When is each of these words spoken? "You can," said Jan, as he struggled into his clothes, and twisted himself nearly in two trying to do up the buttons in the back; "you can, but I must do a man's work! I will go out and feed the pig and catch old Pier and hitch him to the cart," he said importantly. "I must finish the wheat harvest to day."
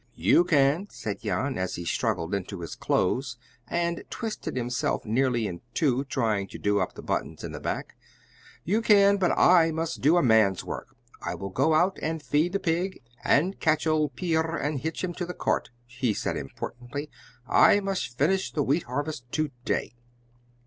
"You 0.15 0.45
can," 0.45 0.87
said 0.89 1.19
Jan, 1.21 1.59
as 1.59 1.75
he 1.75 1.85
struggled 1.85 2.33
into 2.33 2.61
his 2.61 2.73
clothes, 2.75 3.37
and 3.67 4.03
twisted 4.09 4.57
himself 4.57 5.05
nearly 5.05 5.45
in 5.45 5.61
two 5.75 6.05
trying 6.05 6.47
to 6.47 6.57
do 6.57 6.79
up 6.79 6.95
the 6.95 7.03
buttons 7.03 7.43
in 7.43 7.51
the 7.51 7.59
back; 7.59 7.95
"you 8.63 8.81
can, 8.81 9.17
but 9.17 9.29
I 9.37 9.69
must 9.69 10.01
do 10.01 10.17
a 10.17 10.23
man's 10.23 10.63
work! 10.63 10.95
I 11.21 11.35
will 11.35 11.51
go 11.51 11.75
out 11.75 11.99
and 12.01 12.19
feed 12.23 12.53
the 12.53 12.59
pig 12.59 12.99
and 13.23 13.59
catch 13.59 13.85
old 13.85 14.15
Pier 14.15 14.55
and 14.55 14.79
hitch 14.79 15.03
him 15.03 15.13
to 15.13 15.25
the 15.27 15.35
cart," 15.35 15.69
he 15.85 16.15
said 16.15 16.35
importantly. 16.35 17.11
"I 17.47 17.79
must 17.79 18.17
finish 18.17 18.51
the 18.51 18.63
wheat 18.63 18.85
harvest 18.85 19.31
to 19.33 19.51
day." 19.65 19.93